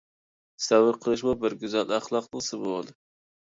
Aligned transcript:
سەۋر 0.67 0.97
قىلىشمۇ 1.03 1.35
بىر 1.43 1.57
گۈزەل 1.65 1.93
ئەخلاقنىڭ 1.99 2.45
سىمۋولى! 2.47 2.97